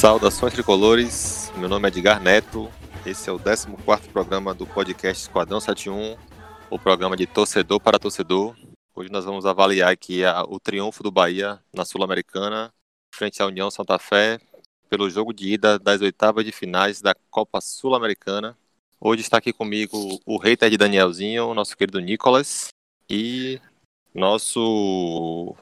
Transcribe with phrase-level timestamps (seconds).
[0.00, 2.70] Saudações tricolores, meu nome é Edgar Neto,
[3.04, 3.68] esse é o 14
[4.10, 6.16] programa do podcast Esquadrão 71,
[6.70, 8.56] o programa de torcedor para torcedor.
[8.94, 12.72] Hoje nós vamos avaliar aqui a, o triunfo do Bahia na Sul-Americana,
[13.14, 14.40] frente à União Santa Fé,
[14.88, 18.56] pelo jogo de ida das oitavas de finais da Copa Sul-Americana.
[18.98, 22.68] Hoje está aqui comigo o hater de Danielzinho, nosso querido Nicolas,
[23.06, 23.60] e
[24.14, 25.54] nosso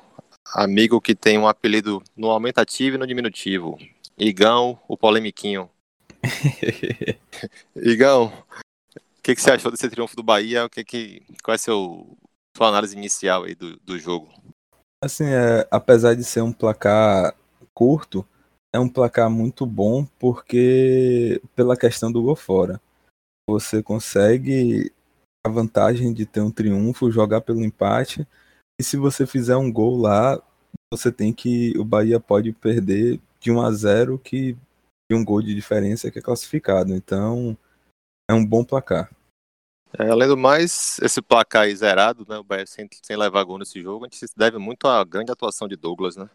[0.54, 3.76] amigo que tem um apelido no aumentativo e no diminutivo,
[4.18, 5.70] Igão, o polemiquinho.
[7.76, 10.64] Igão, o que, que, você achou desse triunfo do Bahia?
[10.64, 12.16] O que que, qual é a seu,
[12.56, 14.28] sua análise inicial aí do, do jogo?
[15.02, 17.32] Assim, é, apesar de ser um placar
[17.72, 18.26] curto,
[18.74, 22.80] é um placar muito bom porque pela questão do gol fora.
[23.48, 24.92] Você consegue
[25.46, 28.26] a vantagem de ter um triunfo, jogar pelo empate.
[28.80, 30.42] E se você fizer um gol lá,
[30.92, 31.72] você tem que.
[31.78, 34.56] O Bahia pode perder de 1 a 0 que
[35.10, 36.94] de um gol de diferença que é classificado.
[36.94, 37.56] Então,
[38.28, 39.10] é um bom placar.
[39.98, 42.36] É, além do mais, esse placar aí zerado, né?
[42.38, 45.32] O Bahia sem, sem levar gol nesse jogo, a gente se deve muito à grande
[45.32, 46.28] atuação de Douglas, né?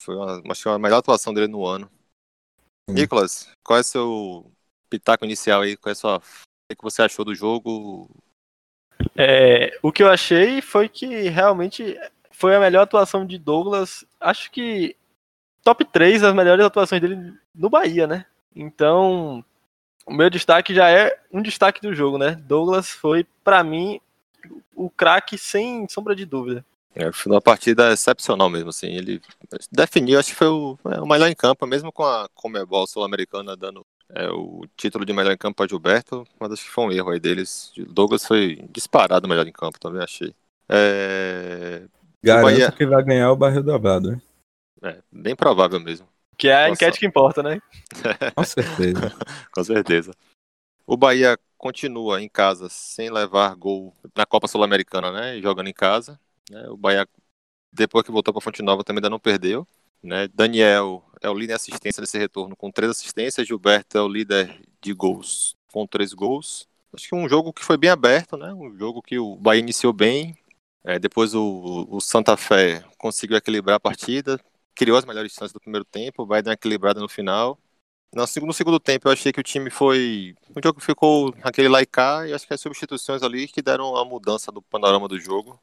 [0.00, 1.90] Foi uma, acho que a melhor atuação dele no ano.
[2.88, 2.94] Sim.
[2.94, 4.52] Nicolas, qual é o seu
[4.88, 5.76] pitaco inicial aí?
[5.76, 8.08] Qual é a sua, o que você achou do jogo?
[9.16, 11.98] É, o que eu achei foi que realmente
[12.30, 14.04] foi a melhor atuação de Douglas.
[14.20, 14.96] Acho que
[15.64, 18.26] top 3 as melhores atuações dele no Bahia, né?
[18.54, 19.44] Então,
[20.06, 22.32] o meu destaque já é um destaque do jogo, né?
[22.46, 23.98] Douglas foi, para mim,
[24.76, 26.64] o craque sem sombra de dúvida.
[26.94, 28.86] É, foi uma partida excepcional mesmo, assim.
[28.86, 29.20] Ele
[29.72, 33.56] definiu, acho que foi o, é, o melhor em campo, mesmo com a Comebol Sul-Americana
[33.56, 36.92] dando é, o título de melhor em campo para Gilberto, mas acho que foi um
[36.92, 37.72] erro aí deles.
[37.88, 40.32] Douglas foi disparado melhor em campo, também achei.
[40.68, 41.82] É...
[42.22, 42.72] Garanto Bahia...
[42.72, 44.20] que vai ganhar o barril dobrado, né?
[44.84, 46.06] É, bem provável mesmo.
[46.36, 46.72] Que é a Nossa.
[46.72, 47.58] enquete que importa, né?
[48.36, 49.16] Com certeza.
[49.50, 50.12] Com certeza.
[50.86, 55.40] O Bahia continua em casa sem levar gol na Copa Sul-Americana, né?
[55.40, 56.20] Jogando em casa.
[56.50, 56.68] Né?
[56.68, 57.08] O Bahia,
[57.72, 59.66] depois que voltou para Fonte Nova, também ainda não perdeu.
[60.02, 60.28] Né?
[60.34, 63.46] Daniel é o líder de assistência nesse retorno com três assistências.
[63.46, 66.68] Gilberto é o líder de gols com três gols.
[66.92, 68.52] Acho que um jogo que foi bem aberto, né?
[68.52, 70.36] Um jogo que o Bahia iniciou bem.
[70.84, 74.38] É, depois o, o Santa Fé conseguiu equilibrar a partida,
[74.74, 77.58] criou as melhores chances do primeiro tempo, vai dar uma equilibrada no final.
[78.12, 80.34] No segundo, no segundo tempo eu achei que o time foi.
[80.54, 84.52] O jogo ficou naquele laicar e acho que as substituições ali que deram a mudança
[84.52, 85.60] do panorama do jogo.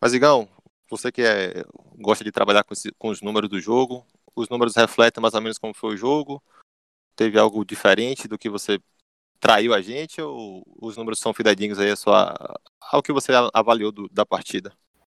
[0.00, 0.48] Mas, Igão,
[0.90, 1.64] você que é,
[1.98, 5.40] gosta de trabalhar com, esse, com os números do jogo, os números refletem mais ou
[5.40, 6.42] menos como foi o jogo?
[7.16, 8.78] Teve algo diferente do que você
[9.40, 12.34] traiu a gente ou os números são fidedignos aí a sua,
[12.80, 14.72] ao que você avaliou do, da partida?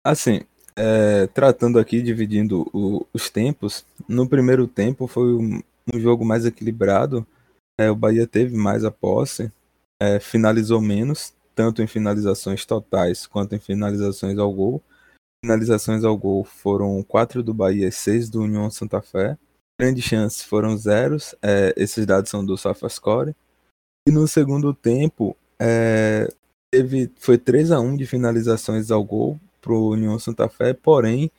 [0.03, 0.41] Assim,
[0.77, 5.61] é, tratando aqui, dividindo o, os tempos, no primeiro tempo foi um,
[5.91, 7.25] um jogo mais equilibrado,
[7.79, 9.51] é, o Bahia teve mais a posse,
[9.99, 14.81] é, finalizou menos, tanto em finalizações totais quanto em finalizações ao gol.
[15.43, 19.37] Finalizações ao gol foram quatro do Bahia e seis do União Santa Fé.
[19.79, 23.35] Grandes chances foram zeros, é, esses dados são do SofaScore.
[24.07, 26.27] E no segundo tempo, é,
[26.71, 31.29] teve, foi 3 a 1 de finalizações ao gol para o União Santa Fé, porém,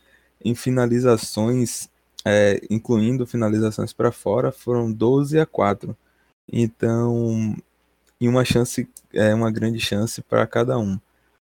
[0.45, 1.89] em finalizações,
[2.25, 5.97] é, incluindo finalizações para fora, foram 12 a 4.
[6.53, 7.57] Então,
[8.21, 10.99] e uma chance, é uma grande chance para cada um.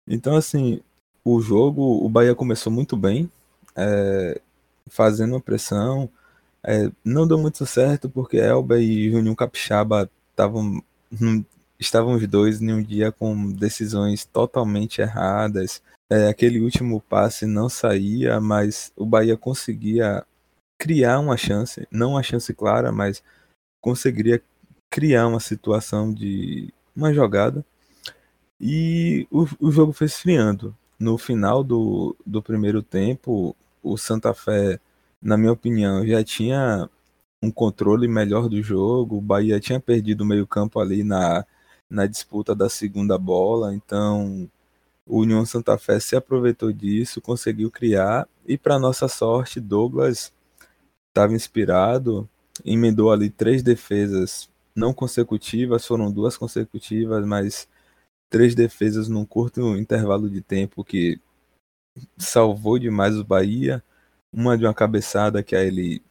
[0.07, 0.79] Então, assim,
[1.25, 3.31] o jogo, o Bahia começou muito bem,
[3.75, 4.39] é,
[4.87, 6.07] fazendo uma pressão.
[6.63, 10.83] É, não deu muito certo porque Elba e Juninho Capixaba estavam
[11.79, 15.81] estavam os dois em um dia com decisões totalmente erradas.
[16.09, 20.25] É, aquele último passe não saía, mas o Bahia conseguia
[20.77, 23.23] criar uma chance, não uma chance clara, mas
[23.81, 24.41] conseguiria
[24.89, 27.63] criar uma situação de uma jogada.
[28.59, 30.75] E o, o jogo foi esfriando.
[30.99, 34.79] No final do, do primeiro tempo, o Santa Fé,
[35.21, 36.89] na minha opinião, já tinha
[37.41, 39.17] um controle melhor do jogo.
[39.17, 41.45] O Bahia tinha perdido o meio-campo ali na,
[41.89, 44.49] na disputa da segunda bola, então
[45.09, 50.31] o União Santa Fé se aproveitou disso, conseguiu criar e para nossa sorte, Douglas
[51.09, 52.29] estava inspirado,
[52.63, 57.67] emendou ali três defesas não consecutivas, foram duas consecutivas, mas
[58.29, 61.19] três defesas num curto intervalo de tempo que
[62.17, 63.83] salvou demais o Bahia.
[64.31, 66.03] Uma de uma cabeçada que aí ele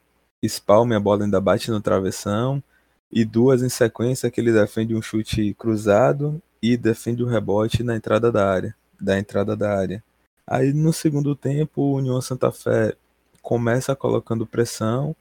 [0.42, 2.62] espalme a bola ainda bate no travessão
[3.10, 7.96] e duas em sequência que ele defende um chute cruzado e defende o rebote na
[7.96, 10.02] entrada da área, da entrada da área.
[10.46, 12.94] Aí no segundo tempo, o União Santa Fé
[13.42, 15.14] começa colocando pressão,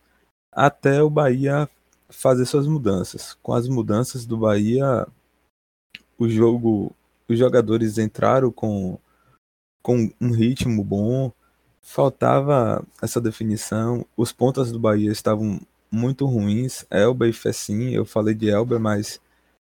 [0.52, 1.70] até o Bahia
[2.10, 3.38] fazer suas mudanças.
[3.42, 5.08] Com as mudanças do Bahia,
[6.18, 6.94] o jogo,
[7.28, 8.98] os jogadores entraram com,
[9.82, 11.32] com um ritmo bom,
[11.82, 14.06] faltava essa definição.
[14.16, 15.60] Os pontas do Bahia estavam
[15.92, 16.86] muito ruins.
[16.90, 19.20] Elber e Fessim, eu falei de Elber, mas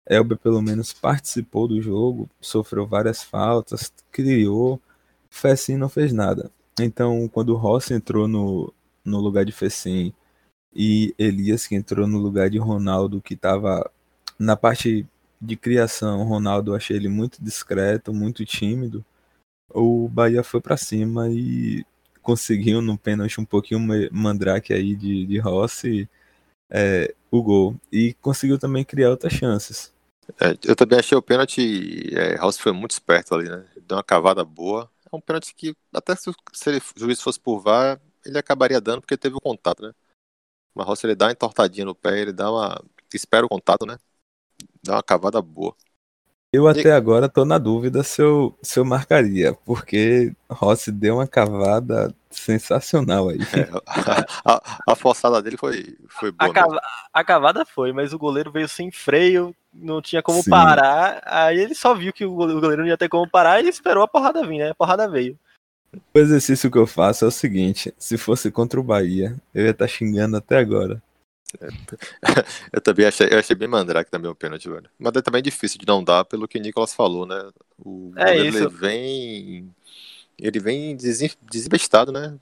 [0.09, 4.81] Elber pelo menos participou do jogo, sofreu várias faltas, criou.
[5.30, 6.51] Fessim não fez nada.
[6.80, 8.74] Então, quando Rossi entrou no,
[9.04, 10.13] no lugar de Fessim
[10.74, 13.89] e Elias que entrou no lugar de Ronaldo, que estava
[14.39, 15.06] na parte
[15.42, 19.06] de criação, Ronaldo achei ele muito discreto, muito tímido.
[19.69, 21.86] O Bahia foi para cima e
[22.21, 23.80] conseguiu no pênalti um pouquinho
[24.12, 26.10] mandrake aí de, de Rossi
[26.69, 27.75] é, o gol.
[27.92, 29.94] E conseguiu também criar outras chances.
[30.39, 33.65] É, eu também achei o pênalti, é, Rossi foi muito esperto ali, né?
[33.81, 34.91] Deu uma cavada boa.
[35.12, 38.81] É um pênalti que, até se, se ele, o juiz fosse por VAR, ele acabaria
[38.81, 39.94] dando porque teve o contato, né?
[40.75, 42.81] Mas Rossi ele dá uma entortadinha no pé, ele dá uma.
[43.13, 43.97] espera o contato, né?
[44.83, 45.75] Dá uma cavada boa.
[46.52, 51.28] Eu até agora tô na dúvida se eu, se eu marcaria, porque Rossi deu uma
[51.28, 53.40] cavada sensacional aí.
[53.54, 54.62] É, a, a,
[54.94, 56.50] a, forçada dele foi, foi boa.
[56.50, 56.82] A, cava,
[57.14, 60.50] a, cavada foi, mas o goleiro veio sem freio, não tinha como Sim.
[60.50, 61.22] parar.
[61.26, 64.08] Aí ele só viu que o goleiro não ia ter como parar e esperou a
[64.08, 64.70] porrada vir, né?
[64.70, 65.38] A porrada veio.
[66.14, 69.72] O exercício que eu faço é o seguinte: se fosse contra o Bahia, eu ia
[69.72, 71.02] estar tá xingando até agora.
[72.74, 74.90] eu também achei, eu achei bem mandrake também o pênalti, velho.
[75.00, 77.50] Mas é também difícil de não dar, pelo que o Nicolas falou, né?
[77.78, 78.58] O é isso.
[78.58, 79.76] Ele vem.
[80.40, 82.38] Ele vem desinvestado, né?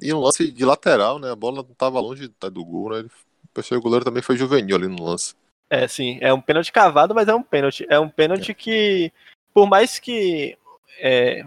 [0.00, 1.30] E um lance de lateral, né?
[1.30, 3.04] A bola não tava longe do gol, né?
[3.52, 5.34] Pensei que o goleiro também foi juvenil ali no lance.
[5.68, 6.18] É, sim.
[6.22, 7.86] É um pênalti cavado, mas é um pênalti.
[7.90, 8.54] É um pênalti é.
[8.54, 9.12] que,
[9.52, 10.56] por mais que
[11.00, 11.44] é,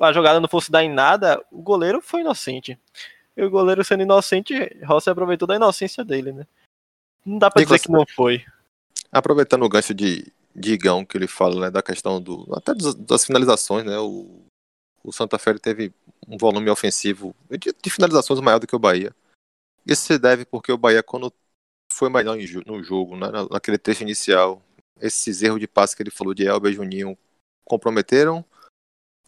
[0.00, 2.78] a jogada não fosse dar em nada, o goleiro foi inocente.
[3.36, 6.46] E o goleiro sendo inocente, Rossi aproveitou da inocência dele, né?
[7.24, 8.44] Não dá pra dizer que não foi.
[9.10, 13.24] Aproveitando o gancho de, de Igão que ele fala, né, da questão do até das
[13.24, 13.98] finalizações, né?
[13.98, 14.42] O,
[15.02, 15.92] o Santa Fé teve
[16.28, 19.14] um volume ofensivo de, de, finalizações maior do que o Bahia.
[19.84, 21.32] Isso se deve porque o Bahia, quando
[21.92, 22.36] foi melhor
[22.66, 24.62] no jogo, né, naquele trecho inicial,
[25.00, 27.18] esses erros de passe que ele falou de Elber e Juninho
[27.64, 28.44] comprometeram.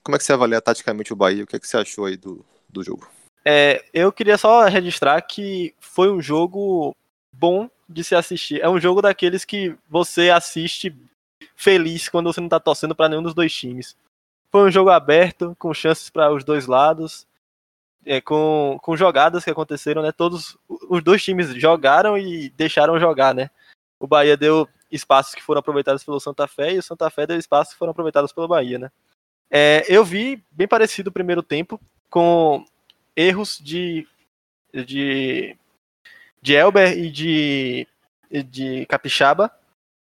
[0.03, 1.45] Como é que você avalia taticamente o Bahia?
[1.45, 3.09] O que, é que você achou aí do, do jogo?
[3.45, 6.97] É, eu queria só registrar que foi um jogo
[7.33, 8.61] bom de se assistir.
[8.61, 10.95] É um jogo daqueles que você assiste
[11.55, 13.97] feliz quando você não tá torcendo para nenhum dos dois times.
[14.51, 17.27] Foi um jogo aberto, com chances para os dois lados,
[18.07, 20.13] é, com, com jogadas que aconteceram, né?
[20.13, 23.51] Todos os dois times jogaram e deixaram jogar, né?
[23.99, 27.37] O Bahia deu espaços que foram aproveitados pelo Santa Fé e o Santa Fé deu
[27.37, 28.91] espaços que foram aproveitados pelo Bahia, né?
[29.51, 32.65] É, eu vi bem parecido o primeiro tempo, com
[33.17, 34.07] erros de,
[34.73, 35.57] de,
[36.41, 37.89] de Elber e de,
[38.45, 39.51] de Capixaba,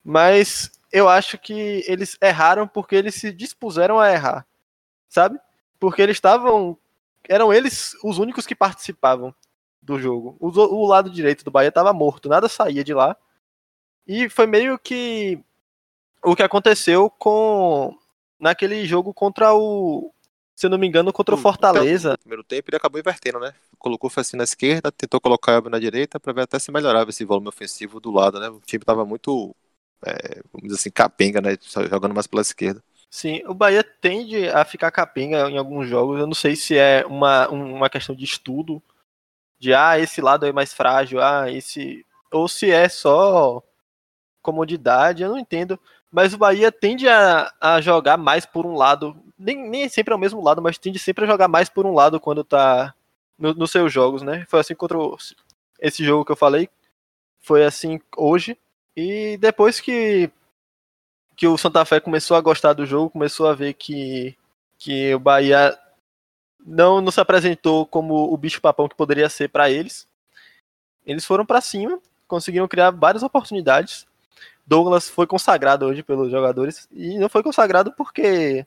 [0.03, 4.45] mas eu acho que eles erraram porque eles se dispuseram a errar,
[5.09, 5.39] sabe?
[5.79, 6.77] Porque eles estavam.
[7.27, 9.33] Eram eles os únicos que participavam
[9.81, 10.37] do jogo.
[10.39, 13.17] O, o lado direito do Bahia estava morto, nada saía de lá.
[14.05, 15.39] E foi meio que
[16.23, 17.97] o que aconteceu com
[18.39, 20.13] naquele jogo contra o,
[20.55, 22.11] se não me engano, contra o Fortaleza.
[22.11, 23.53] No primeiro tempo ele acabou invertendo, né?
[23.79, 27.09] Colocou o Fassi na esquerda, tentou colocar o na direita para ver até se melhorava
[27.09, 28.49] esse volume ofensivo do lado, né?
[28.49, 29.55] O time tava muito,
[30.05, 31.57] é, vamos dizer assim, capenga, né?
[31.89, 32.83] Jogando mais pela esquerda.
[33.09, 36.19] Sim, o Bahia tende a ficar capenga em alguns jogos.
[36.19, 38.81] Eu não sei se é uma, uma questão de estudo,
[39.59, 42.05] de ah, esse lado é mais frágil, ah, esse.
[42.31, 43.61] Ou se é só
[44.41, 45.79] comodidade, eu não entendo.
[46.11, 50.17] Mas o Bahia tende a, a jogar mais por um lado nem, nem sempre é
[50.17, 52.93] o mesmo lado, mas tende sempre a jogar mais por um lado quando tá
[53.37, 54.45] nos no seus jogos, né?
[54.49, 55.17] Foi assim contra o,
[55.79, 56.69] esse jogo que eu falei,
[57.39, 58.57] foi assim hoje.
[58.95, 60.31] E depois que,
[61.35, 64.37] que o Santa Fé começou a gostar do jogo, começou a ver que,
[64.77, 65.77] que o Bahia
[66.65, 70.07] não, não se apresentou como o bicho-papão que poderia ser para eles,
[71.05, 74.07] eles foram para cima, conseguiram criar várias oportunidades.
[74.65, 78.65] Douglas foi consagrado hoje pelos jogadores e não foi consagrado porque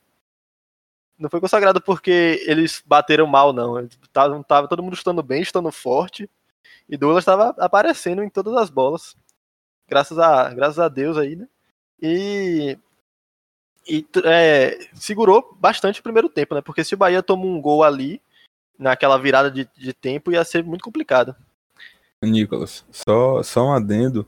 [1.18, 3.88] não foi consagrado porque eles bateram mal, não.
[4.12, 6.28] Tava, tava todo mundo estando bem, estando forte.
[6.88, 9.16] E Douglas estava aparecendo em todas as bolas.
[9.88, 11.48] Graças a, graças a Deus aí, né?
[12.00, 12.78] E,
[13.88, 16.60] e é, segurou bastante o primeiro tempo, né?
[16.60, 18.20] Porque se o Bahia toma um gol ali,
[18.78, 21.34] naquela virada de, de tempo, ia ser muito complicado.
[22.22, 24.26] Nicolas, só, só um adendo.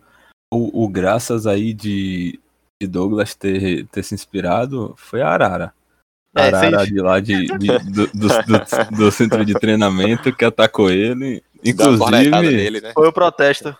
[0.53, 2.41] O, o graças aí de,
[2.81, 5.75] de Douglas ter, ter se inspirado foi a Arara.
[6.39, 10.91] É, Arara de lá de, de do, do, do, do, centro de treinamento que atacou
[10.91, 11.43] ele.
[11.65, 12.93] Inclusive, nele, né?
[12.95, 13.75] Foi o protesto.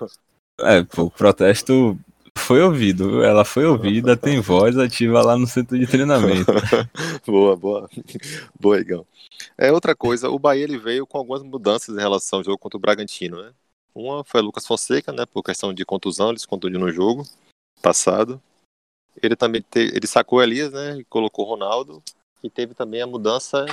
[0.61, 1.99] É, pô, o protesto
[2.37, 6.53] foi ouvido, ela foi ouvida, tem voz ativa lá no centro de treinamento.
[7.27, 7.91] boa, boa.
[8.59, 9.05] Boa, Igão.
[9.57, 12.77] É outra coisa, o Bahia ele veio com algumas mudanças em relação ao jogo contra
[12.77, 13.51] o Bragantino, né?
[13.95, 17.25] Uma foi o Lucas Fonseca, né, por questão de contusão, ele se contundiu no jogo
[17.83, 18.41] passado.
[19.21, 22.03] Ele também te, ele sacou Elias, né, e colocou Ronaldo.
[22.43, 23.67] E teve também a mudança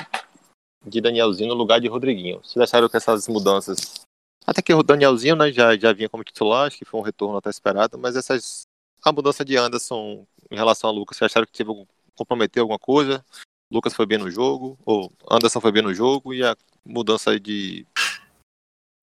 [0.86, 2.40] de Danielzinho no lugar de Rodriguinho.
[2.44, 4.06] Vocês acharam que essas mudanças.
[4.46, 7.38] Até que o Danielzinho né, já, já vinha como titular, acho que foi um retorno
[7.38, 8.64] até esperado, mas essas.
[9.04, 11.72] A mudança de Anderson em relação a Lucas, vocês acharam que teve
[12.16, 13.24] comprometeu alguma coisa?
[13.72, 17.86] Lucas foi bem no jogo, ou Anderson foi bem no jogo, e a mudança de.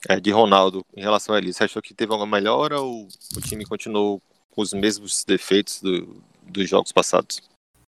[0.08, 1.52] É, de Ronaldo em relação a ele.
[1.52, 6.20] Você achou que teve alguma melhora ou o time continuou com os mesmos defeitos do,
[6.42, 7.40] dos jogos passados?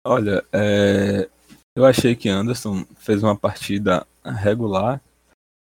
[0.05, 1.29] Olha, é,
[1.75, 5.01] eu achei que Anderson fez uma partida regular.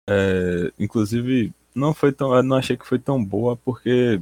[0.09, 4.21] É, inclusive, não foi tão, não achei que foi tão boa porque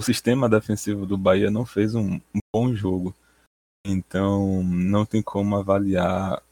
[0.00, 3.14] o sistema defensivo do Bahia não fez um, um bom jogo.
[3.86, 6.42] Então, não tem como avaliar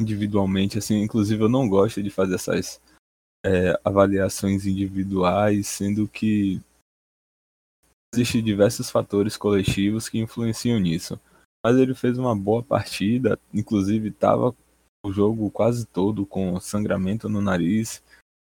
[0.00, 0.76] individualmente.
[0.76, 2.80] Assim, inclusive, eu não gosto de fazer essas
[3.46, 6.60] é, avaliações individuais, sendo que
[8.12, 11.18] existem diversos fatores coletivos que influenciam nisso
[11.64, 14.54] mas ele fez uma boa partida, inclusive estava
[15.04, 18.02] o jogo quase todo com sangramento no nariz.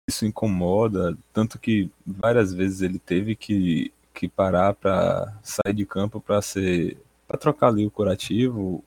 [0.09, 6.19] Isso incomoda, tanto que várias vezes ele teve que, que parar para sair de campo
[6.19, 8.83] para ser para trocar ali o curativo,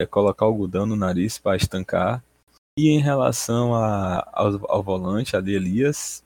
[0.00, 2.24] é, colocar algodão no nariz para estancar.
[2.78, 6.24] E em relação a, ao, ao volante ali, Elias,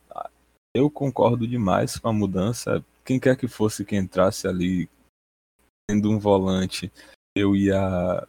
[0.73, 2.83] eu concordo demais com a mudança.
[3.05, 4.89] Quem quer que fosse que entrasse ali
[5.91, 6.91] sendo um volante,
[7.35, 8.25] eu ia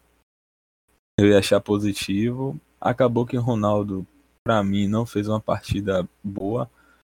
[1.17, 2.59] eu ia achar positivo.
[2.79, 4.05] Acabou que o Ronaldo,
[4.45, 6.69] para mim, não fez uma partida boa.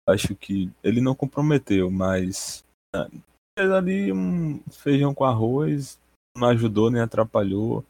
[0.07, 2.63] Acho que ele não comprometeu, mas
[2.95, 3.09] né,
[3.57, 5.99] fez ali um feijão com arroz,
[6.37, 7.83] não ajudou nem atrapalhou.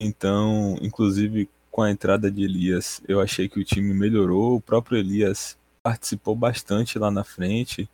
[0.00, 4.56] Então, inclusive com a entrada de Elias, eu achei que o time melhorou.
[4.56, 7.88] O próprio Elias participou bastante lá na frente.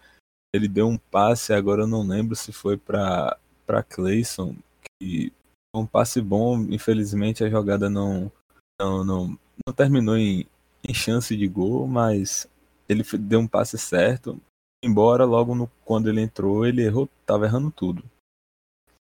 [0.54, 3.36] Ele deu um passe, agora eu não lembro se foi para
[3.66, 4.56] para Clayson,
[5.00, 5.32] que
[5.74, 8.32] um passe bom, infelizmente a jogada não
[8.80, 10.46] não, não, não terminou em,
[10.86, 12.48] em chance de gol, mas
[12.88, 14.40] ele deu um passe certo.
[14.84, 18.04] Embora logo no, quando ele entrou, ele errou, tava errando tudo.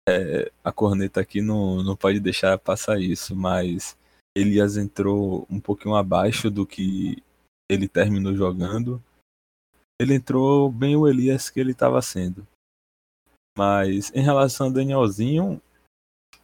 [0.09, 3.97] É, a corneta aqui não, não pode deixar passar isso, mas
[4.37, 7.23] Elias entrou um pouquinho abaixo do que
[7.69, 9.03] ele terminou jogando.
[10.01, 12.47] Ele entrou bem o Elias que ele estava sendo.
[13.57, 15.61] Mas em relação a Danielzinho,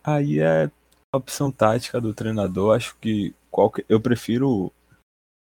[0.03, 0.71] aí é
[1.15, 2.75] opção tática do treinador.
[2.75, 4.73] Acho que qualquer, eu prefiro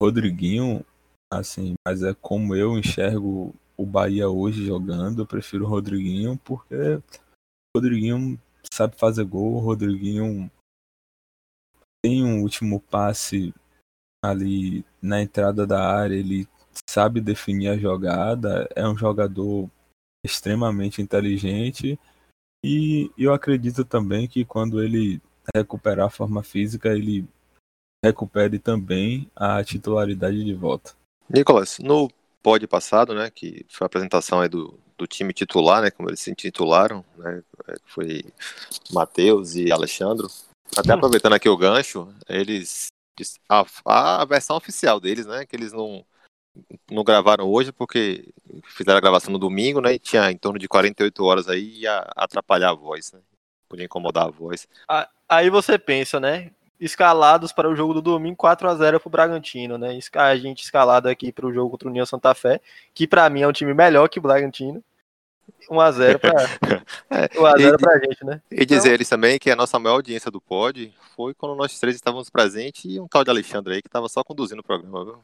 [0.01, 0.85] Rodriguinho,
[1.31, 5.23] assim, mas é como eu enxergo o Bahia hoje jogando.
[5.23, 7.03] Eu prefiro o Rodriguinho porque o
[7.77, 8.41] Rodriguinho
[8.73, 10.51] sabe fazer gol, o Rodriguinho
[12.03, 13.53] tem um último passe
[14.25, 16.49] ali na entrada da área, ele
[16.89, 19.71] sabe definir a jogada, é um jogador
[20.25, 21.99] extremamente inteligente
[22.65, 25.21] e eu acredito também que quando ele
[25.55, 27.27] recuperar a forma física, ele
[28.05, 30.95] recupere também a titularidade de volta.
[31.29, 32.11] Nicolas, no
[32.43, 36.21] pod passado, né, que foi a apresentação aí do, do time titular, né, como eles
[36.21, 38.25] se intitularam, né, é, foi
[38.93, 40.27] Matheus e Alexandre.
[40.77, 40.97] Até hum.
[40.97, 42.89] aproveitando aqui o gancho, eles
[43.49, 46.05] a, a versão oficial deles, né, que eles não
[46.91, 48.29] não gravaram hoje porque
[48.65, 49.95] fizeram a gravação no domingo, né?
[49.95, 53.21] E tinha em torno de 48 horas aí e ia atrapalhar a voz, né?
[53.69, 54.67] Podia incomodar a voz.
[55.29, 56.50] Aí você pensa, né?
[56.81, 59.99] Escalados para o jogo do domingo 4 a 0 para o Bragantino, né?
[60.15, 62.61] A gente escalado aqui para o jogo contra o União Santa Fé,
[62.95, 64.83] que para mim é um time melhor que o Bragantino.
[65.71, 66.33] 1x0 para
[67.11, 68.41] é, 1x0 pra gente, né?
[68.50, 68.93] E dizer então...
[68.93, 72.85] eles também que a nossa maior audiência do pod foi quando nós três estávamos presentes
[72.85, 75.19] e um tal de Alexandre aí que estava só conduzindo o programa, viu?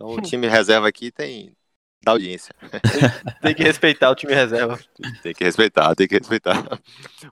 [0.00, 1.54] Então o time reserva aqui tem
[2.02, 2.54] da audiência.
[3.42, 4.80] tem que respeitar o time reserva.
[5.22, 6.80] Tem que respeitar, tem que respeitar.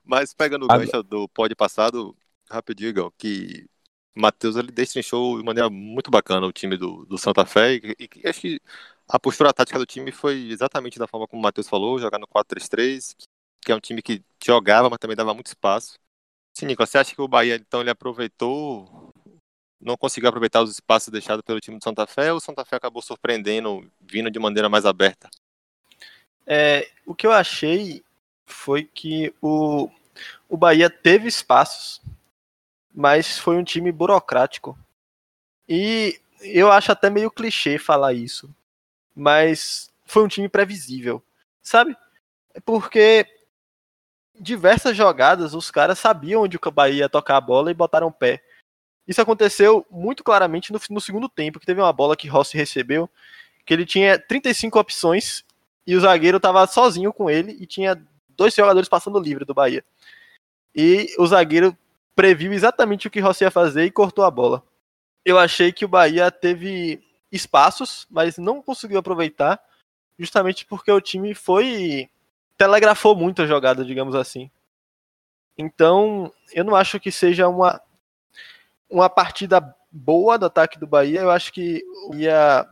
[0.05, 2.15] Mas pegando o gancho do pódio passado,
[2.47, 3.67] rapidinho, Igor, que
[4.13, 8.27] Matheus ele destrinchou de maneira muito bacana o time do, do Santa Fé e, e,
[8.27, 8.61] acho que
[9.07, 12.27] a postura tática do time foi exatamente da forma como o Matheus falou, jogar no
[12.27, 13.15] 4-3-3,
[13.61, 15.95] que é um time que jogava, mas também dava muito espaço.
[16.53, 19.08] Sim, Nico, você acha que o Bahia então ele aproveitou
[19.79, 22.75] não conseguiu aproveitar os espaços deixados pelo time do Santa Fé ou o Santa Fé
[22.75, 25.29] acabou surpreendendo, vindo de maneira mais aberta?
[26.45, 28.03] É, o que eu achei
[28.45, 29.89] foi que o,
[30.49, 32.01] o Bahia teve espaços,
[32.93, 34.77] mas foi um time burocrático.
[35.67, 38.53] E eu acho até meio clichê falar isso,
[39.15, 41.23] mas foi um time previsível,
[41.61, 41.95] sabe?
[42.65, 43.27] Porque
[44.39, 48.11] diversas jogadas os caras sabiam onde o Bahia ia tocar a bola e botaram o
[48.11, 48.43] pé.
[49.09, 53.09] Isso aconteceu muito claramente no, no segundo tempo, que teve uma bola que Rossi recebeu,
[53.65, 55.43] que ele tinha 35 opções
[55.87, 57.99] e o zagueiro estava sozinho com ele e tinha
[58.29, 59.83] dois jogadores passando livre do Bahia.
[60.75, 61.75] E o zagueiro
[62.15, 64.61] previu exatamente o que Rossi ia fazer e cortou a bola.
[65.25, 67.01] Eu achei que o Bahia teve
[67.31, 69.59] espaços, mas não conseguiu aproveitar,
[70.19, 72.07] justamente porque o time foi
[72.55, 74.51] telegrafou muito a jogada, digamos assim.
[75.57, 77.81] Então, eu não acho que seja uma
[78.89, 81.21] uma partida boa do ataque do Bahia.
[81.21, 82.67] Eu acho que o Bahia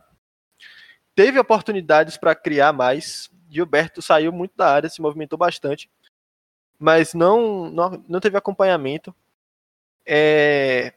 [1.14, 3.30] teve oportunidades para criar mais.
[3.50, 5.90] Gilberto saiu muito da área, se movimentou bastante,
[6.78, 9.14] mas não não, não teve acompanhamento.
[10.06, 10.92] É,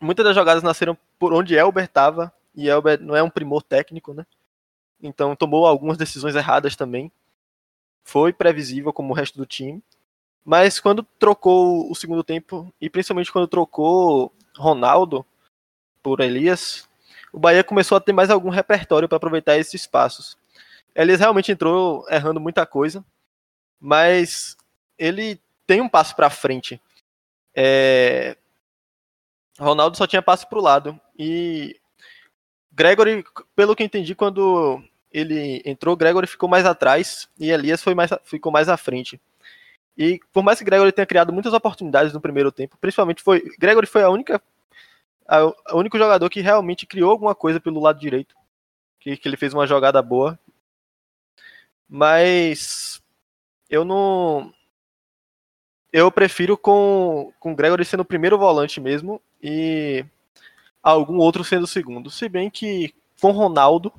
[0.00, 4.14] muitas das jogadas nasceram por onde Elber estava, e Elber não é um primor técnico,
[4.14, 4.26] né?
[5.02, 7.10] Então tomou algumas decisões erradas também.
[8.04, 9.82] Foi previsível como o resto do time.
[10.44, 15.24] Mas quando trocou o segundo tempo, e principalmente quando trocou Ronaldo
[16.02, 16.88] por Elias,
[17.32, 20.36] o Bahia começou a ter mais algum repertório para aproveitar esses espaços.
[20.94, 23.04] Elias realmente entrou errando muita coisa,
[23.78, 24.56] mas
[24.98, 26.80] ele tem um passo para frente.
[27.54, 28.36] É...
[29.58, 31.78] Ronaldo só tinha passe para o lado e
[32.72, 34.82] Gregory, pelo que entendi, quando
[35.12, 39.20] ele entrou, Gregory ficou mais atrás e Elias foi mais, ficou mais à frente.
[40.00, 43.42] E por mais que Gregory tenha criado muitas oportunidades no primeiro tempo, principalmente foi.
[43.58, 44.42] Gregory foi a única.
[45.28, 48.34] A único jogador que realmente criou alguma coisa pelo lado direito.
[48.98, 50.38] Que, que ele fez uma jogada boa.
[51.86, 53.02] Mas
[53.68, 54.50] eu não.
[55.92, 60.02] Eu prefiro com, com Gregory sendo o primeiro volante mesmo e
[60.82, 62.08] algum outro sendo o segundo.
[62.08, 63.92] Se bem que com Ronaldo,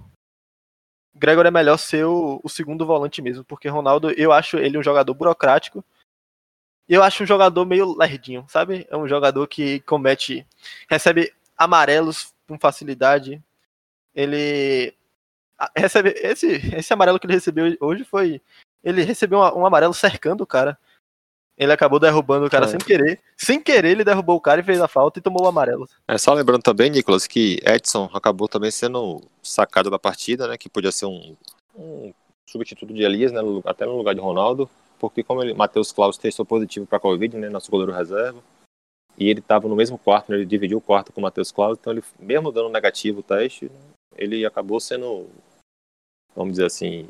[1.14, 4.84] Gregor é melhor ser o, o, segundo volante mesmo, porque Ronaldo, eu acho ele um
[4.84, 5.84] jogador burocrático.
[6.88, 8.86] Eu acho um jogador meio lerdinho, sabe?
[8.90, 10.46] É um jogador que comete.
[10.90, 13.42] recebe amarelos com facilidade.
[14.14, 14.94] Ele.
[15.76, 18.42] recebe esse, esse amarelo que ele recebeu hoje foi.
[18.84, 20.78] Ele recebeu um, um amarelo cercando o cara.
[21.58, 22.70] Ele acabou derrubando o cara é.
[22.70, 23.22] sem querer.
[23.38, 25.88] Sem querer, ele derrubou o cara e fez a falta e tomou o amarelo.
[26.08, 30.58] É só lembrando também, Nicolas, que Edson acabou também sendo sacado da partida, né?
[30.58, 31.36] Que podia ser um,
[31.76, 32.12] um
[32.48, 33.42] substituto de Elias, né?
[33.64, 34.68] Até no lugar de Ronaldo.
[35.02, 37.50] Porque como ele, Matheus Klaus testou positivo para Covid, né?
[37.50, 38.42] Nosso goleiro reserva.
[39.18, 41.78] E ele estava no mesmo quarto, né, ele dividiu o quarto com o Matheus Klaus.
[41.78, 43.70] Então ele, mesmo dando negativo o teste,
[44.16, 45.28] ele acabou sendo,
[46.36, 47.10] vamos dizer assim,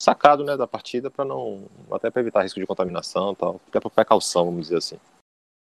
[0.00, 3.90] sacado né, da partida para não até para evitar risco de contaminação tal até por
[3.90, 5.00] precaução vamos dizer assim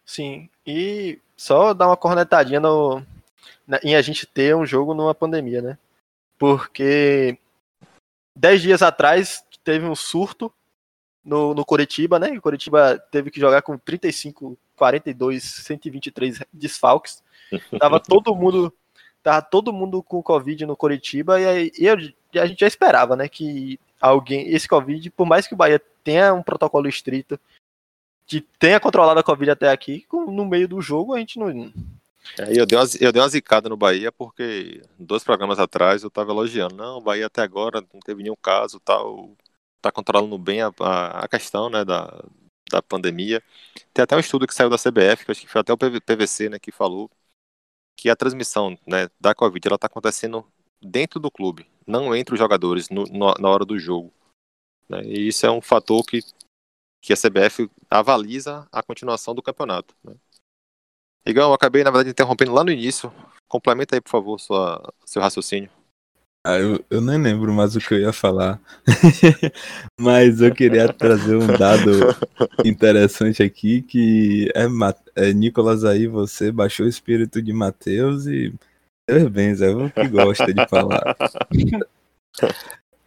[0.05, 3.03] sim e só dar uma cornetadinha no
[3.67, 5.79] na, em a gente ter um jogo numa pandemia né
[6.39, 7.39] porque
[8.37, 10.53] dez dias atrás teve um surto
[11.29, 17.23] no, no Coritiba né o Coritiba teve que jogar com 35 42 123 desfalques
[17.79, 18.73] tava todo mundo
[19.23, 21.97] tava todo mundo com covid no Coritiba e, aí, e eu,
[22.41, 26.33] a gente já esperava né que alguém, esse Covid, por mais que o Bahia tenha
[26.33, 27.39] um protocolo estrito,
[28.27, 31.73] que tenha controlado a Covid até aqui, no meio do jogo a gente não.
[32.39, 36.11] É, eu, dei uma, eu dei uma zicada no Bahia porque dois programas atrás eu
[36.11, 36.75] tava elogiando.
[36.75, 39.31] Não, o Bahia até agora não teve nenhum caso, tal,
[39.81, 42.25] tá controlando bem a, a, a questão né, da,
[42.71, 43.43] da pandemia.
[43.93, 46.49] Tem até um estudo que saiu da CBF, que acho que foi até o PVC
[46.49, 47.11] né, que falou
[47.97, 50.47] que a transmissão né, da Covid ela está acontecendo
[50.81, 54.13] dentro do clube, não entre os jogadores no, no, na hora do jogo.
[54.89, 55.03] Né?
[55.05, 56.21] E isso é um fator que,
[57.03, 59.97] que a CBF avaliza a continuação do campeonato.
[60.05, 60.15] Né?
[61.27, 63.13] Igão, eu acabei, na verdade, interrompendo lá no início.
[63.49, 65.71] Complementa aí, por favor, sua, seu raciocínio.
[66.49, 68.59] Ah, eu, eu nem lembro mais o que eu ia falar.
[70.01, 71.91] Mas eu queria trazer um dado
[72.65, 74.65] interessante aqui, que é,
[75.15, 78.55] é Nicolas aí, você baixou o espírito de Mateus e
[79.07, 81.17] Parabéns, é o que gosta de falar.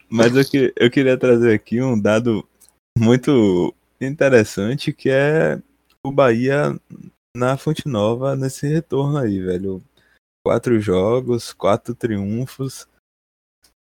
[0.09, 2.47] Mas eu, que, eu queria trazer aqui um dado
[2.97, 5.59] muito interessante que é
[6.03, 6.75] o Bahia
[7.35, 9.81] na Fonte Nova nesse retorno aí, velho.
[10.43, 12.87] Quatro jogos, quatro triunfos.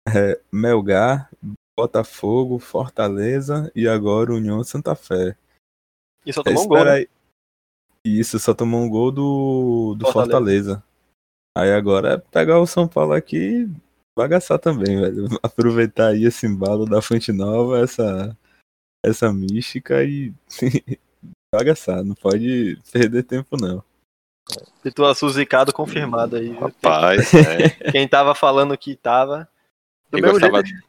[0.07, 1.29] É, Melgar,
[1.77, 5.35] Botafogo, Fortaleza e agora União Santa Fé.
[6.25, 6.85] E só tomou um gol.
[6.85, 7.05] Né?
[8.05, 10.75] Isso, só tomou um gol do, do Fortaleza.
[10.75, 10.83] Fortaleza.
[11.57, 13.69] Aí agora é pegar o São Paulo aqui e
[14.17, 15.27] bagaçar também, velho.
[15.41, 18.37] Aproveitar aí esse embalo da Fonte Nova, essa,
[19.03, 20.33] essa mística e
[21.53, 22.03] bagaçar.
[22.03, 23.83] Não pode perder tempo, não.
[24.83, 26.51] Pituaçu zicado confirmado aí.
[26.51, 27.69] Rapaz, é.
[27.91, 29.49] Quem tava falando que tava.
[30.15, 30.83] Do mesmo gostava, jeito.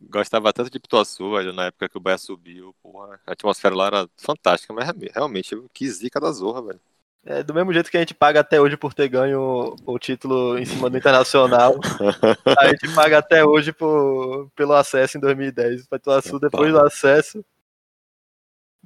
[0.00, 2.74] gostava tanto de Pituaçu, velho, na época que o Bahia subiu.
[2.82, 6.80] Porra, a atmosfera lá era fantástica, mas realmente- realmente, que zica da zorra, velho.
[7.22, 10.56] É, do mesmo jeito que a gente paga até hoje por ter ganho o título
[10.58, 11.74] em cima do Internacional,
[12.58, 15.82] a gente paga até hoje por, pelo acesso em 2010.
[15.84, 17.44] O Pituaçu, depois do acesso.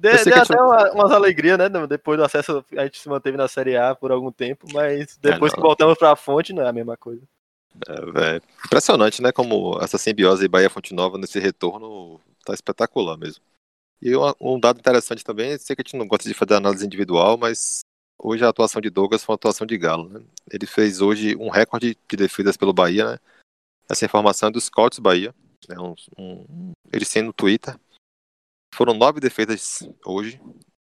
[0.01, 1.69] Sei deu até uma- umas alegrias, né?
[1.87, 5.53] Depois do acesso, a gente se manteve na Série A por algum tempo, mas depois
[5.53, 5.55] não.
[5.57, 7.21] que voltamos pra fonte, não é a mesma coisa.
[7.87, 8.41] É, velho.
[8.65, 9.31] Impressionante, né?
[9.31, 13.43] Como essa simbiose Bahia Fonte Nova nesse retorno tá espetacular mesmo.
[14.01, 16.85] E uma- um dado interessante também, sei que a gente não gosta de fazer análise
[16.85, 17.79] individual, mas
[18.19, 20.23] hoje a atuação de Douglas foi uma atuação de galo, né?
[20.51, 23.19] Ele fez hoje um recorde de defesas pelo Bahia, né?
[23.89, 25.33] Essa informação é do Scouts Bahia,
[25.67, 25.75] né?
[25.79, 27.77] Um, um, eles têm no Twitter.
[28.73, 30.41] Foram nove defesas hoje,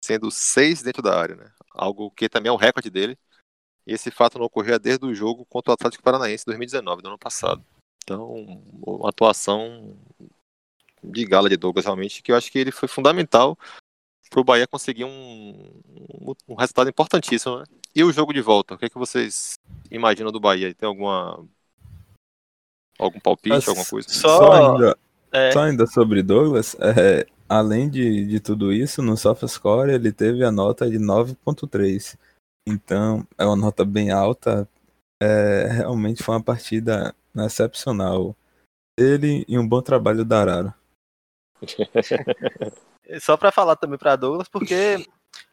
[0.03, 1.51] sendo seis dentro da área, né?
[1.71, 3.17] Algo que também é um recorde dele.
[3.87, 7.07] E esse fato não ocorria desde o jogo contra o Atlético Paranaense em 2019, do
[7.07, 7.63] ano passado.
[8.03, 9.95] Então, uma atuação
[11.01, 13.57] de gala de Douglas, realmente, que eu acho que ele foi fundamental
[14.29, 17.59] para o Bahia conseguir um, um, um resultado importantíssimo.
[17.59, 17.63] Né?
[17.95, 19.57] E o jogo de volta, o que, é que vocês
[19.89, 20.73] imaginam do Bahia?
[20.73, 21.45] Tem alguma.
[22.99, 24.09] algum palpite, Mas alguma coisa?
[24.09, 24.97] Só- Só ainda,
[25.31, 30.43] É, só ainda sobre Douglas, é, além de, de tudo isso, no SofaScore ele teve
[30.43, 32.17] a nota de 9.3.
[32.69, 34.67] Então, é uma nota bem alta.
[35.23, 38.35] É, realmente foi uma partida excepcional.
[38.99, 40.75] Ele e um bom trabalho da Arara.
[43.21, 45.07] só pra falar também pra Douglas, porque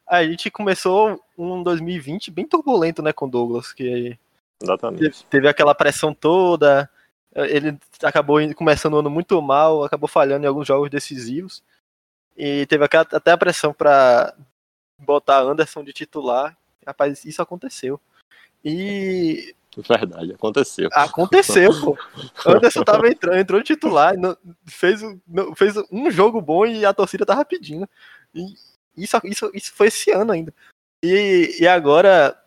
[0.08, 4.18] a gente começou um 2020 bem turbulento, né, com Douglas, que
[4.60, 5.24] Exatamente.
[5.26, 6.90] teve, aquela pressão toda,
[7.32, 11.62] ele acabou começando o ano muito mal, acabou falhando em alguns jogos decisivos,
[12.36, 14.34] e teve até a pressão pra
[14.98, 16.56] botar Anderson de titular.
[16.86, 18.00] Rapaz, isso aconteceu.
[18.64, 20.88] E Verdade, aconteceu.
[20.92, 21.98] aconteceu, pô.
[22.46, 24.14] Anderson tava entrando, entrou de titular,
[24.66, 25.00] fez,
[25.56, 27.88] fez um jogo bom e a torcida tava pedindo.
[28.34, 28.54] E
[28.96, 30.54] isso, isso, isso foi esse ano ainda.
[31.02, 32.40] E, e agora,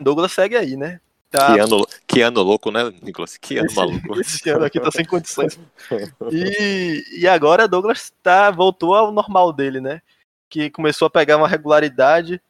[0.00, 1.00] Douglas segue aí, né?
[1.30, 3.36] Tá, Que, ano, que ano louco, né, Nicolas?
[3.36, 4.18] Que ano esse, maluco.
[4.20, 5.58] esse ano aqui tá sem condições.
[6.32, 10.00] E, e agora Douglas tá, voltou ao normal dele, né?
[10.48, 12.40] Que começou a pegar uma regularidade.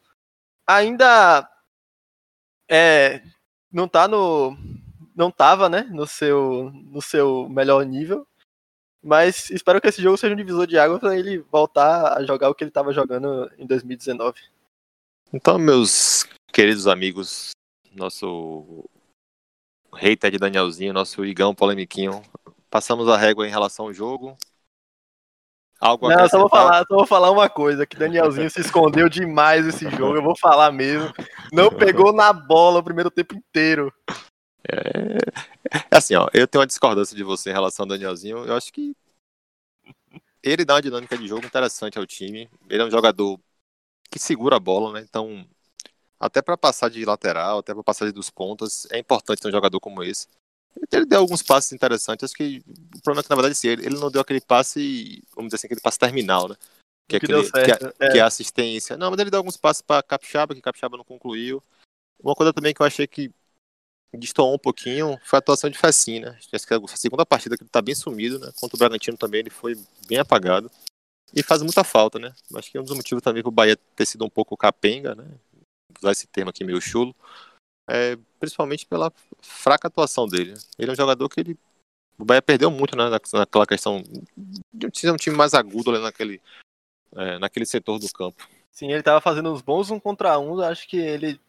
[0.68, 1.48] Ainda
[2.68, 3.22] é,
[3.72, 4.56] não tá no.
[5.16, 5.82] Não tava, né?
[5.90, 8.26] No seu, no seu melhor nível.
[9.02, 12.50] Mas espero que esse jogo seja um divisor de água para ele voltar a jogar
[12.50, 14.38] o que ele tava jogando em 2019.
[15.32, 17.50] Então, meus queridos amigos,
[17.92, 18.84] nosso
[19.94, 22.22] hater de Danielzinho, nosso Igão Polemiquinho,
[22.70, 24.36] passamos a régua em relação ao jogo.
[25.80, 29.64] Algo Não, só vou falar, só vou falar uma coisa, que Danielzinho se escondeu demais
[29.66, 31.12] esse jogo, eu vou falar mesmo.
[31.52, 33.92] Não pegou na bola o primeiro tempo inteiro.
[35.90, 38.44] É assim, ó, eu tenho uma discordância de você em relação ao Danielzinho.
[38.44, 38.94] Eu acho que
[40.42, 42.48] ele dá uma dinâmica de jogo interessante ao time.
[42.68, 43.38] Ele é um jogador
[44.10, 45.06] que segura a bola, né?
[45.08, 45.46] Então,
[46.18, 49.78] até para passar de lateral, até para passar dos pontas, é importante ter um jogador
[49.78, 50.26] como esse.
[50.92, 52.24] Ele deu alguns passes interessantes.
[52.24, 52.62] Acho que
[52.94, 55.66] o problema é que, na verdade, sim, ele, não deu aquele passe, vamos dizer assim,
[55.66, 56.56] aquele passe terminal, né?
[57.08, 57.86] Que, é que aquele, que, certo.
[57.98, 58.12] é, É.
[58.12, 58.96] que é assistência.
[58.96, 61.62] Não, mas ele deu alguns passes para Capixaba, que Capixaba não concluiu.
[62.22, 63.32] Uma coisa também que eu achei que
[64.16, 66.38] destoou um pouquinho foi a atuação de Facin, né?
[66.52, 68.50] Acho que é a segunda partida que ele tá bem sumido, né?
[68.58, 69.76] Contra o Bragantino também ele foi
[70.06, 70.70] bem apagado.
[71.34, 72.34] E faz muita falta, né?
[72.54, 75.26] Acho que é um dos motivos também pro Bahia ter sido um pouco capenga, né?
[76.00, 77.14] Usar esse termo aqui meio chulo.
[77.88, 80.54] É, principalmente pela fraca atuação dele.
[80.78, 81.58] Ele é um jogador que ele.
[82.18, 84.02] O Bahia perdeu muito né, na- naquela questão
[84.72, 86.40] de time- um time mais agudo ali naquele,
[87.14, 88.48] é, naquele setor do campo.
[88.72, 91.40] Sim, ele tava fazendo uns bons um contra um, acho que ele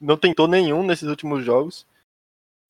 [0.00, 1.86] não tentou nenhum nesses últimos jogos.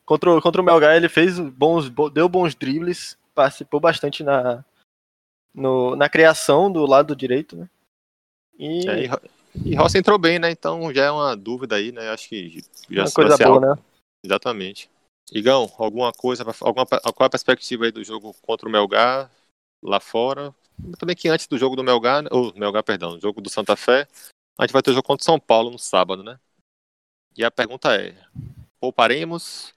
[0.04, 4.64] Contra, o- contra o Melgar ele fez bons, bo- deu bons dribles, participou bastante na,
[5.54, 7.68] no- na criação do lado direito, né?
[8.58, 9.20] E É, e, Ro-
[9.82, 10.50] Rossi entrou bem, né?
[10.50, 12.08] Então já é uma dúvida aí, né?
[12.10, 13.82] Acho que já uma coisa ser boa, né?
[14.26, 14.90] Exatamente.
[15.32, 19.30] Igão, alguma coisa, alguma, qual é a perspectiva aí do jogo contra o Melgar
[19.82, 20.54] lá fora?
[20.98, 24.06] Também que antes do jogo do Melgar, ou Melgar, perdão, jogo do Santa Fé,
[24.58, 26.38] a gente vai ter o jogo contra o São Paulo no sábado, né?
[27.36, 28.14] E a pergunta é:
[28.80, 29.72] pouparemos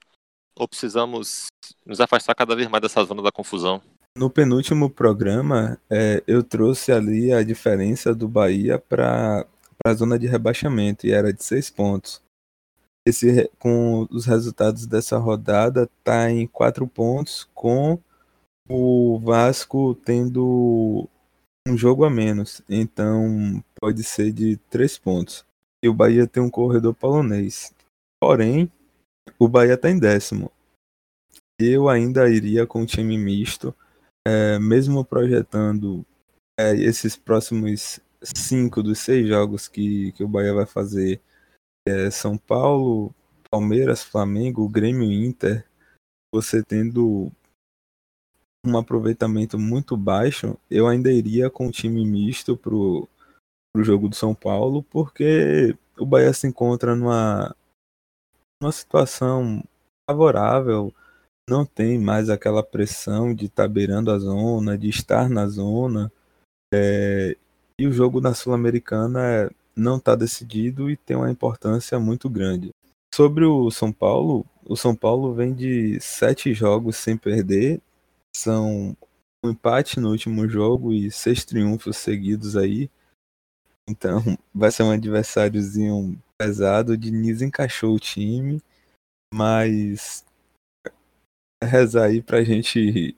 [0.54, 1.46] ou precisamos
[1.86, 3.82] nos afastar cada vez mais dessa zona da confusão?
[4.16, 9.46] No penúltimo programa, é, eu trouxe ali a diferença do Bahia para
[9.84, 12.20] a zona de rebaixamento e era de seis pontos.
[13.06, 17.98] Esse, com os resultados dessa rodada, tá em quatro pontos, com
[18.68, 21.08] o Vasco tendo
[21.66, 22.62] um jogo a menos.
[22.68, 25.44] Então, pode ser de três pontos.
[25.82, 27.72] e o Bahia tem um corredor polonês.
[28.20, 28.70] Porém,
[29.38, 30.52] o Bahia está em décimo.
[31.58, 33.74] Eu ainda iria com o time misto,
[34.26, 36.04] é, mesmo projetando
[36.58, 41.20] é, esses próximos cinco dos seis jogos que, que o Bahia vai fazer.
[41.86, 43.14] É, São Paulo,
[43.50, 45.66] Palmeiras, Flamengo, Grêmio Inter,
[46.32, 47.32] você tendo
[48.64, 53.08] um aproveitamento muito baixo, eu ainda iria com o time misto pro,
[53.72, 57.54] pro jogo do São Paulo, porque o Bahia se encontra numa,
[58.60, 59.64] numa situação
[60.08, 60.94] favorável,
[61.48, 66.12] não tem mais aquela pressão de estar tá beirando a zona, de estar na zona,
[66.72, 67.36] é,
[67.78, 72.70] e o jogo na Sul-Americana não está decidido e tem uma importância muito grande.
[73.14, 77.80] Sobre o São Paulo, o São Paulo vem de sete jogos sem perder
[78.34, 78.96] são
[79.44, 82.90] um empate no último jogo e seis triunfos seguidos aí.
[83.88, 84.20] Então
[84.54, 86.92] vai ser um adversáriozinho pesado.
[86.92, 88.62] O Diniz encaixou o time,
[89.32, 90.24] mas
[91.62, 93.16] rezar aí pra gente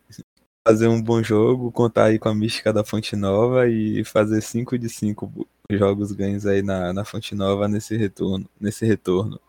[0.66, 4.78] fazer um bom jogo, contar aí com a mística da Fonte Nova e fazer 5
[4.78, 8.48] de 5 jogos ganhos aí na, na Fonte Nova nesse retorno.
[8.60, 9.40] Nesse retorno.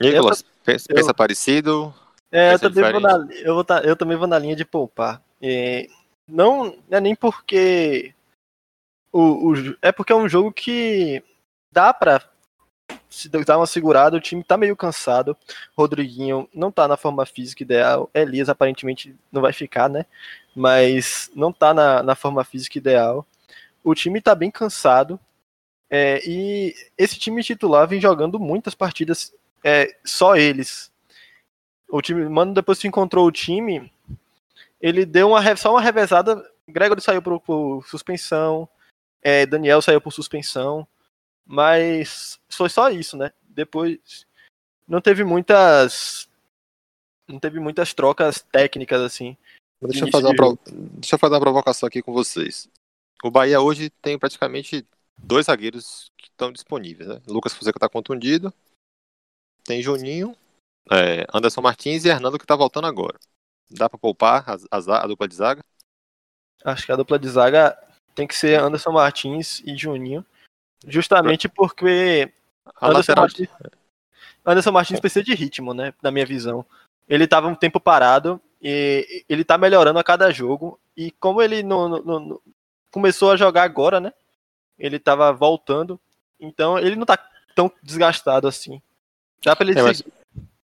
[0.00, 1.94] Nicolas, pensa, pensa parecido?
[2.32, 5.22] É, eu também, vou na, eu, vou tá, eu também vou na linha de poupar.
[5.42, 5.86] É,
[6.28, 8.14] não, não é nem porque.
[9.12, 11.22] O, o, é porque é um jogo que
[11.72, 12.22] dá pra
[13.10, 15.36] se dar uma segurada, o time tá meio cansado.
[15.76, 18.08] Rodriguinho não tá na forma física ideal.
[18.14, 20.06] Elias aparentemente não vai ficar, né?
[20.54, 23.26] Mas não tá na, na forma física ideal.
[23.82, 25.18] O time tá bem cansado.
[25.90, 30.92] É, e esse time titular vem jogando muitas partidas é, só eles.
[31.88, 33.92] O time, mano, depois que encontrou o time,
[34.80, 36.40] ele deu uma, só uma revezada.
[36.68, 38.68] Gregory saiu por, por suspensão,
[39.20, 40.86] é, Daniel saiu por suspensão,
[41.46, 43.32] mas foi só isso, né?
[43.42, 44.26] Depois
[44.86, 46.28] não teve muitas.
[47.28, 49.36] Não teve muitas trocas técnicas assim.
[49.82, 50.58] Deixa eu, fazer uma prov...
[50.66, 52.68] Deixa eu fazer uma provocação aqui com vocês.
[53.22, 57.08] O Bahia hoje tem praticamente dois zagueiros que estão disponíveis.
[57.08, 57.22] Né?
[57.26, 58.52] Lucas Fonseca está contundido.
[59.64, 60.36] Tem Juninho
[60.90, 63.18] é, Anderson Martins e Hernando que tá voltando agora.
[63.70, 65.62] Dá para poupar a, a, a, dupla de zaga?
[66.64, 67.78] Acho que a dupla de zaga
[68.14, 70.26] tem que ser Anderson Martins e Juninho.
[70.86, 72.32] Justamente porque
[72.80, 73.48] Anderson Martins,
[74.44, 75.92] Anderson Martins precisa de ritmo, né?
[76.02, 76.64] Na minha visão.
[77.08, 80.78] Ele tava um tempo parado e ele tá melhorando a cada jogo.
[80.96, 82.40] E como ele não, não, não
[82.90, 84.12] começou a jogar agora, né?
[84.78, 86.00] Ele tava voltando.
[86.38, 87.18] Então ele não tá
[87.54, 88.80] tão desgastado assim.
[89.44, 90.02] Dá pra ele é, mas,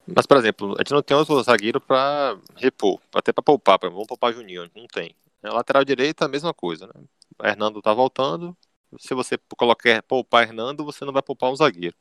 [0.08, 3.90] mas, por exemplo, a gente não tem outro zagueiro para repor, até para poupar, pra,
[3.90, 5.16] vamos poupar Juninho, não tem.
[5.44, 6.94] Lateral direita, a mesma coisa, né?
[7.40, 8.56] O Hernando tá voltando,
[9.00, 11.96] se você colocar poupar Hernando, você não vai poupar um zagueiro.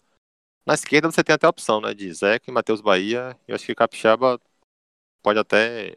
[0.66, 3.64] Na esquerda você tem até a opção, né, de Zeca e Matheus Bahia, eu acho
[3.64, 4.40] que Capixaba
[5.22, 5.96] pode até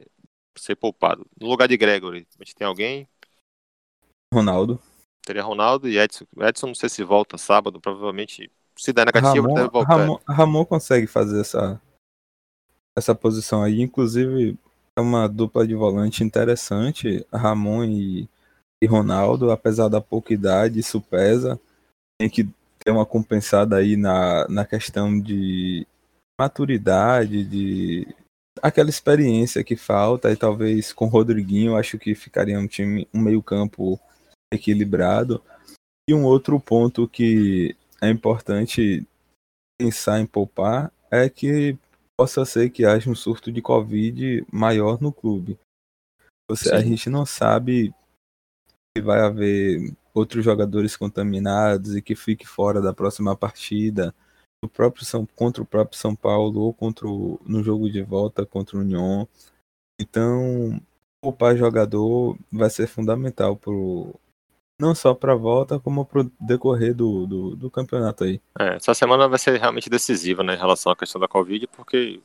[0.57, 1.25] ser poupado.
[1.39, 3.07] No lugar de Gregory, a gente tem alguém?
[4.33, 4.79] Ronaldo.
[5.23, 6.25] Teria Ronaldo e Edson.
[6.37, 9.95] Edson não sei se volta sábado, provavelmente se der negativo Ramon, deve voltar.
[9.97, 11.81] Ramon, Ramon consegue fazer essa
[12.97, 13.81] essa posição aí.
[13.81, 14.57] Inclusive,
[14.97, 18.29] é uma dupla de volante interessante, Ramon e,
[18.81, 21.59] e Ronaldo, apesar da pouca idade, isso pesa.
[22.19, 22.45] Tem que
[22.79, 25.85] ter uma compensada aí na, na questão de
[26.39, 28.07] maturidade, de
[28.61, 33.99] aquela experiência que falta, e talvez com Rodriguinho acho que ficaria um time, um meio-campo
[34.53, 35.43] equilibrado.
[36.09, 39.05] E um outro ponto que é importante
[39.79, 41.77] pensar em poupar é que
[42.17, 45.57] possa ser que haja um surto de Covid maior no clube.
[46.49, 47.93] Você, a gente não sabe
[48.95, 54.13] se vai haver outros jogadores contaminados e que fique fora da próxima partida
[54.61, 58.45] do próprio São, contra o próprio São Paulo ou contra o, no jogo de volta
[58.45, 59.25] contra o Union.
[59.99, 60.81] Então,
[61.21, 64.13] poupar jogador vai ser fundamental pro,
[64.79, 68.41] não só para a volta, como para o decorrer do, do, do, campeonato aí.
[68.57, 72.21] É, essa semana vai ser realmente decisiva né, em relação à questão da Covid, porque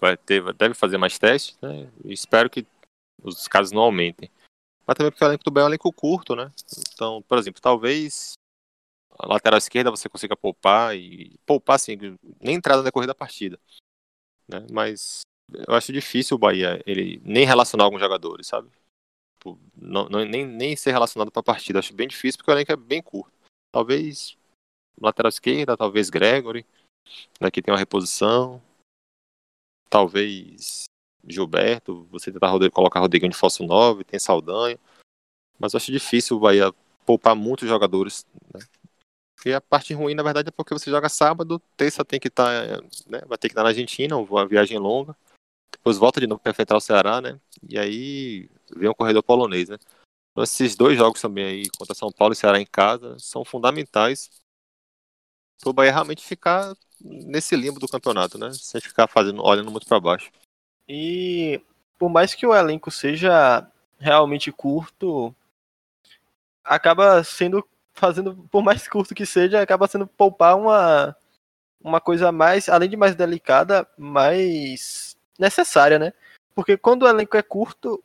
[0.00, 1.88] vai ter, deve fazer mais testes, né?
[2.04, 2.66] E espero que
[3.22, 4.28] os casos não aumentem.
[4.88, 6.50] Mas também porque o elenco do Bahia é um elenco curto, né?
[6.94, 8.32] Então, por exemplo, talvez
[9.18, 11.98] a lateral esquerda você consiga poupar e poupar assim,
[12.40, 13.60] nem entrar no decorrer da partida.
[14.48, 14.66] Né?
[14.72, 15.20] Mas
[15.52, 18.70] eu acho difícil o Bahia ele nem relacionar alguns jogadores, sabe?
[19.34, 21.80] Tipo, não, não, nem, nem ser relacionado para a partida.
[21.80, 23.36] Acho bem difícil porque o elenco é bem curto.
[23.70, 24.38] Talvez
[24.98, 26.64] lateral esquerda, talvez Gregory.
[27.38, 28.62] Daqui tem uma reposição.
[29.90, 30.84] Talvez
[31.28, 32.06] Gilberto.
[32.10, 34.04] Você tentar colocar Rodriguinho de falso 9.
[34.04, 34.78] Tem Saldanha.
[35.58, 36.72] Mas acho difícil o Bahia
[37.04, 38.26] poupar muitos jogadores.
[38.54, 39.54] Né?
[39.54, 42.82] A parte ruim, na verdade, é porque você joga sábado, terça tem que estar, tá,
[43.06, 45.16] né, vai ter que estar na Argentina, uma viagem longa.
[45.70, 47.40] Depois volta de novo para enfrentar o Ceará, né?
[47.68, 49.78] E aí vem um corredor polonês, né?
[50.32, 54.30] Então, esses dois jogos também aí, contra São Paulo e Ceará em casa, são fundamentais
[55.60, 58.50] para o Bahia realmente ficar nesse limbo do campeonato, né?
[58.52, 60.30] Sem ficar fazendo, olhando muito para baixo.
[60.88, 61.60] E
[61.98, 63.66] por mais que o elenco seja
[63.98, 65.34] realmente curto,
[66.64, 67.66] acaba sendo
[67.98, 71.16] fazendo, por mais curto que seja, acaba sendo poupar uma,
[71.82, 76.12] uma coisa mais, além de mais delicada, mais necessária, né?
[76.54, 78.02] Porque quando o elenco é curto,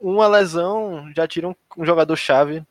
[0.00, 2.64] uma lesão já tira um, um jogador-chave.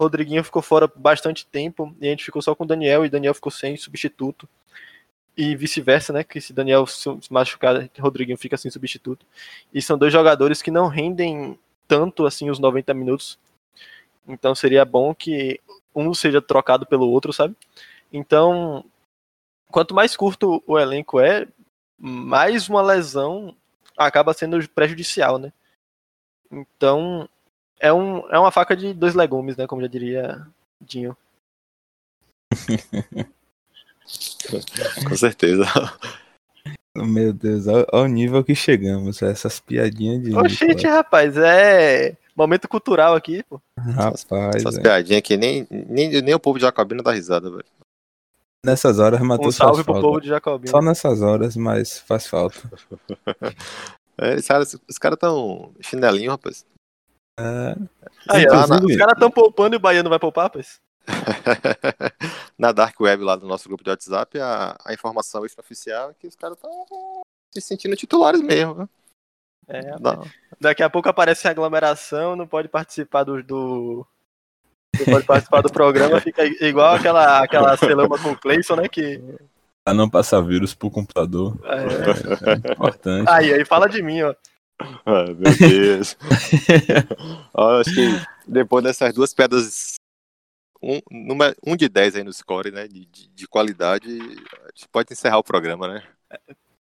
[0.00, 3.34] Rodriguinho ficou fora bastante tempo e a gente ficou só com o Daniel e Daniel
[3.34, 4.48] ficou sem substituto.
[5.36, 6.24] E vice-versa, né?
[6.24, 9.24] Que se Daniel se machucar, Rodriguinho fica sem substituto.
[9.72, 13.38] E são dois jogadores que não rendem tanto assim os 90 minutos
[14.30, 15.60] então seria bom que
[15.94, 17.56] um seja trocado pelo outro, sabe?
[18.12, 18.84] Então,
[19.70, 21.46] quanto mais curto o elenco é,
[21.98, 23.56] mais uma lesão
[23.96, 25.52] acaba sendo prejudicial, né?
[26.50, 27.28] Então,
[27.78, 29.66] é, um, é uma faca de dois legumes, né?
[29.66, 30.46] Como já diria
[30.80, 31.16] Dinho.
[35.06, 35.64] Com certeza.
[36.96, 40.36] Meu Deus, ao, nível que chegamos, essas piadinhas de.
[40.36, 43.60] Oxente, rapaz, é Momento cultural aqui, pô.
[43.76, 44.56] Rapaz.
[44.56, 44.80] Essas é.
[44.80, 47.64] piadinhas aqui, nem, nem, nem o povo de Jacobina dá risada, velho.
[48.64, 49.54] Nessas horas, Matheus.
[49.54, 50.08] Um salve pro falta.
[50.08, 50.70] povo de Jacobina.
[50.70, 52.58] Só nessas horas, mas faz falta.
[54.18, 56.64] é, os caras cara tão chinelinho, rapaz.
[57.38, 57.76] É.
[58.28, 60.80] Aí, ó, os caras tão poupando e o Bahia não vai poupar, rapaz?
[62.58, 66.26] na Dark Web lá do nosso grupo de WhatsApp, a, a informação extraoficial é que
[66.26, 68.88] os caras estão se sentindo titulares mesmo, né?
[69.68, 69.94] É,
[70.60, 74.06] daqui a pouco aparece a aglomeração, não pode participar do, do
[74.98, 78.88] não pode participar do programa, fica igual aquela, aquela celama com o Clayson, né?
[78.88, 79.22] Que...
[79.84, 81.56] Pra não passar vírus pro computador.
[81.64, 83.30] É, é importante.
[83.30, 84.34] Aí, aí fala de mim, ó.
[85.06, 86.16] Ai, meu Deus.
[87.54, 88.08] ó, acho que
[88.46, 89.89] depois dessas duas pedras,
[90.82, 92.88] um, numa, um de 10 aí no score, né?
[92.88, 96.02] De, de, de qualidade, a gente pode encerrar o programa, né?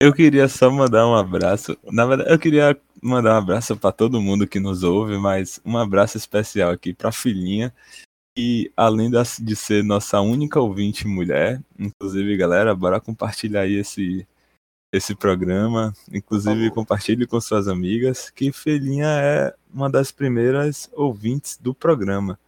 [0.00, 1.76] Eu queria só mandar um abraço.
[1.84, 5.78] Na verdade, eu queria mandar um abraço para todo mundo que nos ouve, mas um
[5.78, 7.72] abraço especial aqui para a filhinha.
[8.36, 14.26] E além de ser nossa única ouvinte mulher, inclusive, galera, bora compartilhar aí esse,
[14.92, 15.94] esse programa.
[16.12, 22.38] Inclusive, compartilhe com suas amigas, que Filhinha é uma das primeiras ouvintes do programa.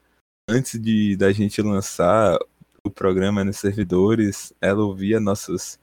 [0.48, 2.38] Antes de da gente lançar
[2.84, 5.78] o programa nos servidores, ela ouvia nossos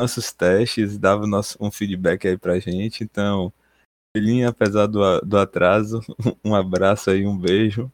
[0.00, 3.02] nossos testes, dava nosso, um feedback aí pra gente.
[3.02, 3.52] Então,
[4.16, 6.00] filhinha, apesar do, do atraso,
[6.44, 7.90] um abraço aí, um beijo.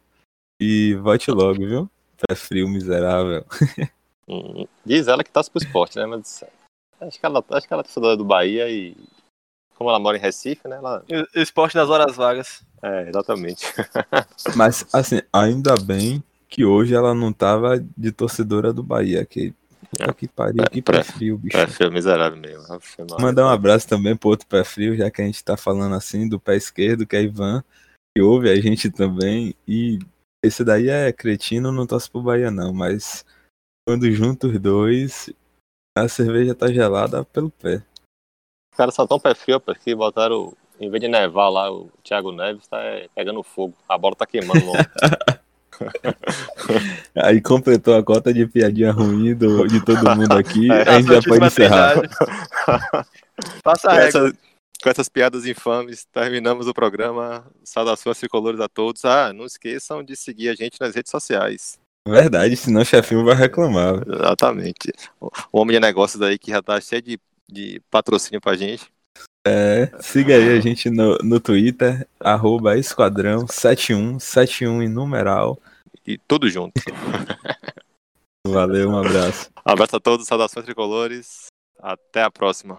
[0.60, 1.90] E volte logo, viu?
[2.16, 3.44] Pé frio, miserável.
[4.28, 6.06] Hum, diz ela que tá pro esporte, né?
[6.06, 6.44] Mas
[7.00, 8.96] acho que ela, acho que ela é torcedora do Bahia e
[9.74, 10.76] como ela mora em Recife, né?
[10.76, 11.04] Ela...
[11.34, 12.64] Esporte das horas vagas.
[12.82, 13.66] É, exatamente.
[14.56, 19.54] Mas, assim, ainda bem que hoje ela não tava de torcedora do Bahia, que
[19.92, 21.54] Puta que pariu, que pé frio, bicho.
[21.54, 22.64] Pé frio miserável mesmo.
[23.20, 26.26] Mandar um abraço também pro outro pé frio, já que a gente tá falando assim,
[26.26, 27.62] do pé esquerdo, que é Ivan,
[28.16, 29.54] que ouve a gente também.
[29.68, 29.98] E
[30.42, 33.22] esse daí é cretino, não torce pro Bahia não, mas
[33.86, 35.30] quando junto os dois,
[35.94, 37.84] a cerveja tá gelada pelo pé.
[38.72, 42.32] Os caras são tão pé frio, porque botaram, em vez de nevar lá, o Thiago
[42.32, 42.78] Neves tá
[43.14, 43.74] pegando fogo.
[43.88, 44.60] A bola tá queimando.
[47.16, 50.68] Aí completou a cota de piadinha ruim do, de todo mundo aqui.
[50.72, 51.94] É, a gente já pode encerrar.
[53.62, 54.32] Passa a essa,
[54.82, 57.44] com essas piadas infames, terminamos o programa.
[57.64, 59.04] Saudações tricolores a todos.
[59.04, 61.78] Ah, não esqueçam de seguir a gente nas redes sociais.
[62.06, 64.02] Verdade, senão o chefinho vai reclamar.
[64.06, 64.92] Exatamente.
[65.20, 68.90] O homem de negócios aí que já tá cheio de, de patrocínio pra gente.
[69.44, 75.58] É, siga aí a gente no, no Twitter, arroba esquadrão7171 em numeral.
[76.06, 76.80] E tudo junto.
[78.46, 79.50] Valeu, um abraço.
[79.66, 81.46] Um abraço a todos, saudações tricolores.
[81.80, 82.78] Até a próxima.